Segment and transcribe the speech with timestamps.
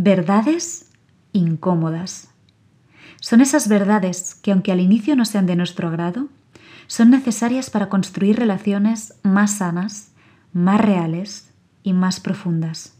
[0.00, 0.92] Verdades
[1.32, 2.28] incómodas.
[3.20, 6.28] Son esas verdades que, aunque al inicio no sean de nuestro agrado,
[6.86, 10.12] son necesarias para construir relaciones más sanas,
[10.52, 11.50] más reales
[11.82, 12.94] y más profundas.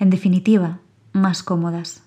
[0.00, 0.78] En definitiva,
[1.12, 2.02] más cómodas.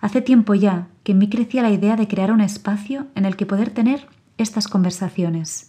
[0.00, 3.34] Hace tiempo ya que en mí crecía la idea de crear un espacio en el
[3.34, 4.06] que poder tener
[4.36, 5.68] estas conversaciones,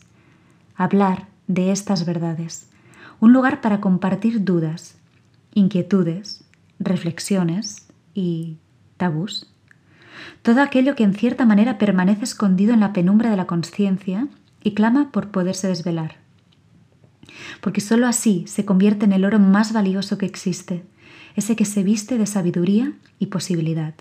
[0.75, 2.69] hablar de estas verdades,
[3.19, 4.95] un lugar para compartir dudas,
[5.55, 6.45] inquietudes,
[6.79, 8.57] reflexiones y
[8.97, 9.47] tabús.
[10.41, 14.27] Todo aquello que en cierta manera permanece escondido en la penumbra de la conciencia
[14.63, 16.15] y clama por poderse desvelar.
[17.61, 20.83] Porque sólo así se convierte en el oro más valioso que existe,
[21.35, 23.93] ese que se viste de sabiduría y posibilidad.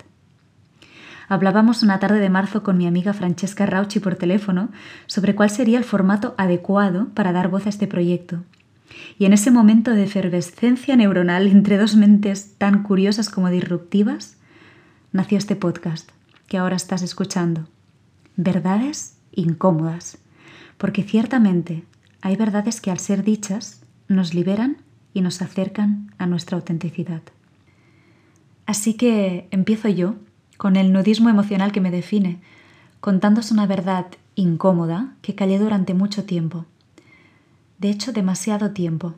[1.27, 4.69] Hablábamos una tarde de marzo con mi amiga Francesca Rauchi por teléfono
[5.05, 8.43] sobre cuál sería el formato adecuado para dar voz a este proyecto
[9.17, 14.37] y en ese momento de efervescencia neuronal entre dos mentes tan curiosas como disruptivas,
[15.11, 16.09] nació este podcast
[16.47, 17.67] que ahora estás escuchando.
[18.35, 20.17] Verdades incómodas,
[20.77, 21.83] porque ciertamente
[22.21, 24.77] hay verdades que al ser dichas nos liberan
[25.13, 27.21] y nos acercan a nuestra autenticidad.
[28.65, 30.15] Así que empiezo yo,
[30.57, 32.39] con el nudismo emocional que me define,
[32.99, 36.65] contándos una verdad incómoda que callé durante mucho tiempo
[37.79, 39.15] de hecho demasiado tiempo,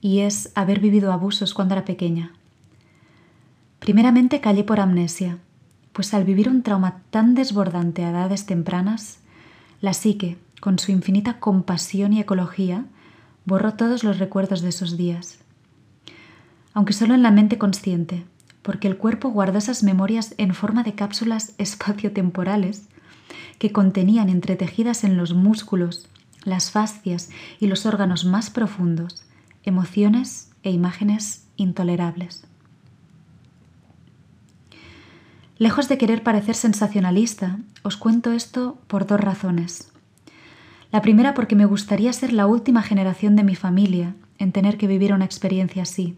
[0.00, 2.32] y es haber vivido abusos cuando era pequeña.
[3.78, 5.38] Primeramente callé por amnesia,
[5.92, 9.18] pues al vivir un trauma tan desbordante a edades tempranas,
[9.80, 12.86] la psique, con su infinita compasión y ecología,
[13.44, 15.38] borró todos los recuerdos de esos días.
[16.72, 18.24] Aunque solo en la mente consciente,
[18.62, 22.86] porque el cuerpo guardó esas memorias en forma de cápsulas espaciotemporales
[23.58, 26.08] que contenían entretejidas en los músculos,
[26.44, 29.24] las fascias y los órganos más profundos,
[29.64, 32.46] emociones e imágenes intolerables.
[35.56, 39.92] Lejos de querer parecer sensacionalista, os cuento esto por dos razones.
[40.90, 44.86] La primera porque me gustaría ser la última generación de mi familia en tener que
[44.86, 46.16] vivir una experiencia así.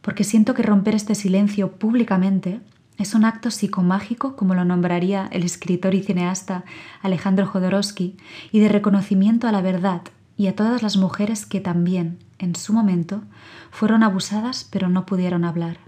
[0.00, 2.60] Porque siento que romper este silencio públicamente
[2.98, 6.64] es un acto psicomágico, como lo nombraría el escritor y cineasta
[7.00, 8.16] Alejandro Jodorowsky,
[8.52, 10.02] y de reconocimiento a la verdad
[10.36, 13.22] y a todas las mujeres que también, en su momento,
[13.70, 15.78] fueron abusadas pero no pudieron hablar.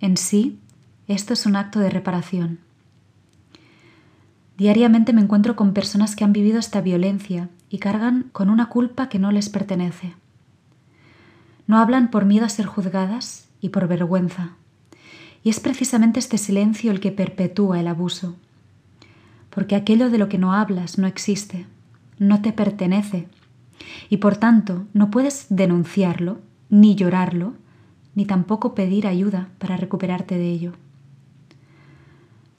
[0.00, 0.58] En sí,
[1.08, 2.60] esto es un acto de reparación.
[4.56, 9.08] Diariamente me encuentro con personas que han vivido esta violencia y cargan con una culpa
[9.08, 10.14] que no les pertenece.
[11.66, 14.52] No hablan por miedo a ser juzgadas y por vergüenza
[15.46, 18.34] y es precisamente este silencio el que perpetúa el abuso.
[19.48, 21.66] Porque aquello de lo que no hablas no existe,
[22.18, 23.28] no te pertenece,
[24.10, 27.52] y por tanto no puedes denunciarlo, ni llorarlo,
[28.16, 30.72] ni tampoco pedir ayuda para recuperarte de ello.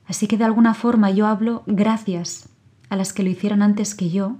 [0.06, 2.48] Así que de alguna forma yo hablo gracias
[2.88, 4.38] a las que lo hicieron antes que yo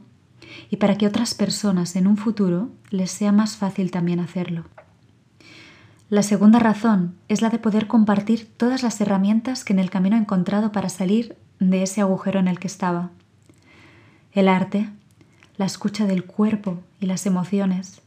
[0.70, 4.64] y para que otras personas en un futuro les sea más fácil también hacerlo.
[6.10, 10.16] La segunda razón es la de poder compartir todas las herramientas que en el camino
[10.16, 13.10] he encontrado para salir de ese agujero en el que estaba.
[14.32, 14.90] El arte,
[15.58, 18.02] la escucha del cuerpo y las emociones,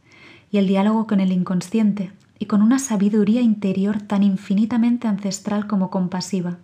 [0.51, 5.91] y el diálogo con el inconsciente, y con una sabiduría interior tan infinitamente ancestral como
[5.91, 6.57] compasiva,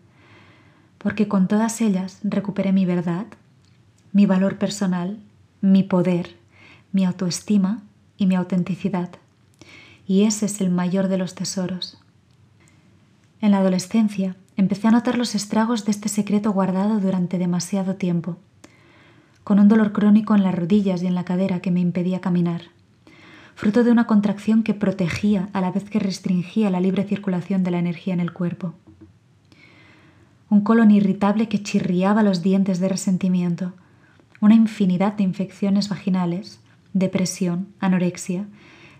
[0.96, 3.26] porque con todas ellas recuperé mi verdad,
[4.10, 5.18] mi valor personal,
[5.60, 6.34] mi poder,
[6.92, 7.82] mi autoestima
[8.16, 9.10] y mi autenticidad
[10.06, 11.98] y ese es el mayor de los tesoros.
[13.40, 18.38] En la adolescencia empecé a notar los estragos de este secreto guardado durante demasiado tiempo,
[19.44, 22.62] con un dolor crónico en las rodillas y en la cadera que me impedía caminar,
[23.54, 27.70] fruto de una contracción que protegía a la vez que restringía la libre circulación de
[27.70, 28.74] la energía en el cuerpo.
[30.48, 33.72] Un colon irritable que chirriaba los dientes de resentimiento,
[34.40, 36.60] una infinidad de infecciones vaginales,
[36.92, 38.46] depresión, anorexia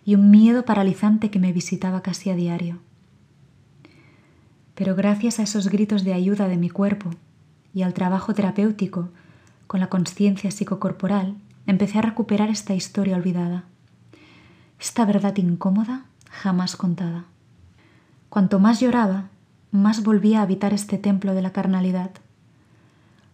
[0.07, 2.79] y un miedo paralizante que me visitaba casi a diario.
[4.77, 7.11] Pero gracias a esos gritos de ayuda de mi cuerpo
[7.75, 9.09] y al trabajo terapéutico
[9.67, 11.35] con la conciencia psicocorporal,
[11.67, 13.65] empecé a recuperar esta historia olvidada,
[14.79, 17.25] esta verdad incómoda jamás contada.
[18.29, 19.25] Cuanto más lloraba,
[19.73, 22.13] más volvía a habitar este templo de la carnalidad.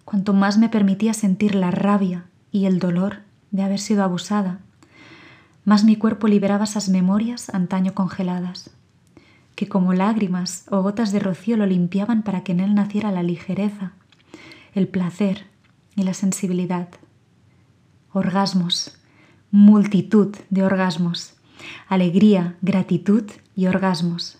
[0.06, 3.18] Cuanto más me permitía sentir la rabia y el dolor
[3.50, 4.60] de haber sido abusada
[5.64, 8.70] más mi cuerpo liberaba esas memorias antaño congeladas,
[9.54, 13.22] que como lágrimas o gotas de rocío lo limpiaban para que en él naciera la
[13.22, 13.92] ligereza,
[14.74, 15.46] el placer
[15.94, 16.88] y la sensibilidad.
[18.12, 18.98] Orgasmos,
[19.50, 21.34] multitud de orgasmos,
[21.88, 23.24] alegría, gratitud
[23.54, 24.38] y orgasmos,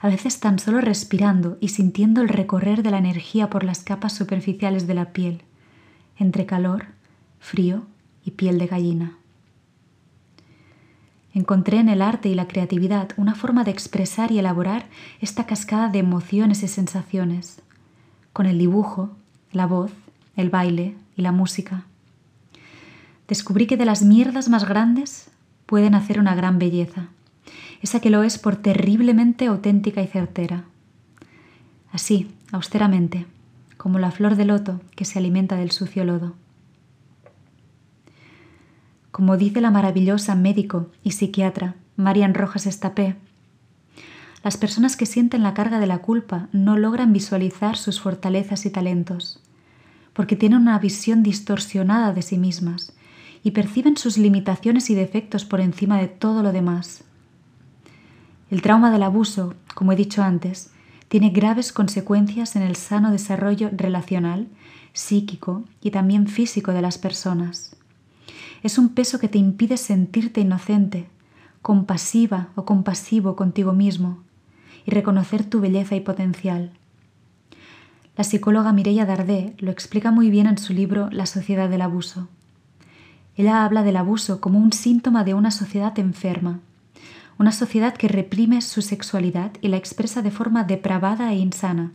[0.00, 4.12] a veces tan solo respirando y sintiendo el recorrer de la energía por las capas
[4.12, 5.42] superficiales de la piel,
[6.16, 6.86] entre calor,
[7.40, 7.86] frío
[8.24, 9.18] y piel de gallina.
[11.38, 14.86] Encontré en el arte y la creatividad una forma de expresar y elaborar
[15.20, 17.62] esta cascada de emociones y sensaciones,
[18.32, 19.10] con el dibujo,
[19.52, 19.92] la voz,
[20.34, 21.84] el baile y la música.
[23.28, 25.30] Descubrí que de las mierdas más grandes
[25.66, 27.06] pueden hacer una gran belleza,
[27.82, 30.64] esa que lo es por terriblemente auténtica y certera.
[31.92, 33.26] Así, austeramente,
[33.76, 36.34] como la flor de loto que se alimenta del sucio lodo.
[39.18, 43.16] Como dice la maravillosa médico y psiquiatra Marian Rojas Estapé,
[44.44, 48.70] las personas que sienten la carga de la culpa no logran visualizar sus fortalezas y
[48.70, 49.42] talentos,
[50.12, 52.92] porque tienen una visión distorsionada de sí mismas
[53.42, 57.02] y perciben sus limitaciones y defectos por encima de todo lo demás.
[58.52, 60.70] El trauma del abuso, como he dicho antes,
[61.08, 64.46] tiene graves consecuencias en el sano desarrollo relacional,
[64.92, 67.74] psíquico y también físico de las personas.
[68.62, 71.06] Es un peso que te impide sentirte inocente,
[71.62, 74.18] compasiva o compasivo contigo mismo
[74.84, 76.72] y reconocer tu belleza y potencial.
[78.16, 82.28] La psicóloga Mireia Dardé lo explica muy bien en su libro La sociedad del abuso.
[83.36, 86.58] Ella habla del abuso como un síntoma de una sociedad enferma,
[87.38, 91.92] una sociedad que reprime su sexualidad y la expresa de forma depravada e insana,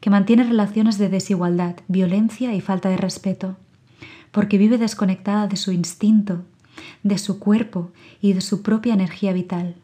[0.00, 3.56] que mantiene relaciones de desigualdad, violencia y falta de respeto,
[4.34, 6.42] porque vive desconectada de su instinto,
[7.04, 9.76] de su cuerpo y de su propia energía vital,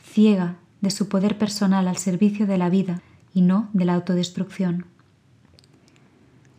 [0.00, 3.02] ciega de su poder personal al servicio de la vida
[3.34, 4.86] y no de la autodestrucción.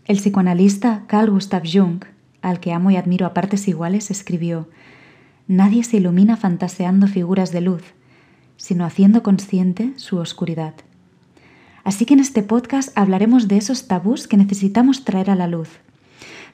[0.03, 2.03] El psicoanalista Carl Gustav Jung,
[2.41, 4.67] al que amo y admiro a partes iguales, escribió
[5.47, 7.83] Nadie se ilumina fantaseando figuras de luz,
[8.57, 10.73] sino haciendo consciente su oscuridad.
[11.85, 15.69] Así que en este podcast hablaremos de esos tabús que necesitamos traer a la luz,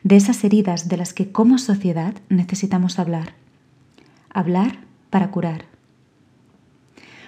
[0.04, 3.34] de esas heridas de las que como sociedad necesitamos hablar.
[4.30, 5.66] Hablar para curar.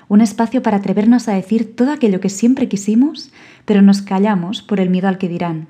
[0.09, 3.31] Un espacio para atrevernos a decir todo aquello que siempre quisimos,
[3.65, 5.67] pero nos callamos por el miedo al que dirán.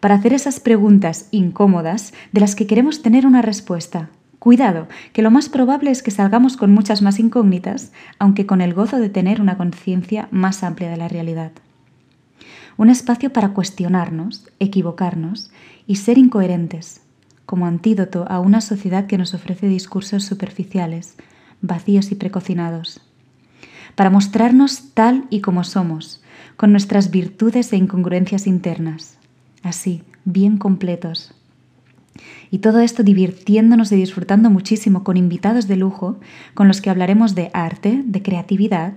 [0.00, 4.10] Para hacer esas preguntas incómodas de las que queremos tener una respuesta,
[4.46, 7.90] Cuidado, que lo más probable es que salgamos con muchas más incógnitas,
[8.20, 11.50] aunque con el gozo de tener una conciencia más amplia de la realidad.
[12.76, 15.50] Un espacio para cuestionarnos, equivocarnos
[15.86, 17.00] y ser incoherentes,
[17.44, 21.16] como antídoto a una sociedad que nos ofrece discursos superficiales,
[21.60, 23.00] vacíos y precocinados.
[23.94, 26.22] Para mostrarnos tal y como somos,
[26.56, 29.18] con nuestras virtudes e incongruencias internas,
[29.62, 31.34] así, bien completos,
[32.50, 36.18] y todo esto divirtiéndonos y disfrutando muchísimo con invitados de lujo
[36.54, 38.94] con los que hablaremos de arte, de creatividad,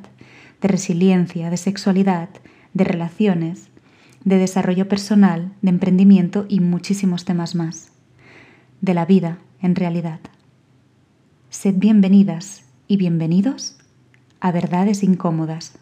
[0.62, 2.30] de resiliencia, de sexualidad,
[2.74, 3.70] de relaciones,
[4.30, 7.92] de desarrollo personal, de emprendimiento y muchísimos temas más.
[8.80, 10.20] De la vida, en realidad.
[11.50, 13.80] Sed bienvenidas y bienvenidos
[14.40, 15.80] a Verdades Incómodas.